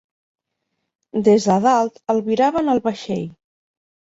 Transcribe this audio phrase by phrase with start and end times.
[1.27, 3.25] Des de dalt albiraven el vaixell.